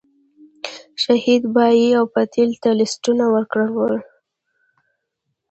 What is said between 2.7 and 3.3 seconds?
لیستونه